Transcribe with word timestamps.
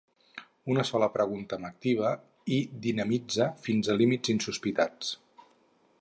Una 0.75 0.85
sola 0.89 1.09
pregunta 1.17 1.59
m'activa 1.65 2.13
i 2.57 2.59
dinamitza 2.87 3.49
fins 3.67 3.93
a 3.95 3.99
límits 4.03 4.35
insospitats. 4.37 5.17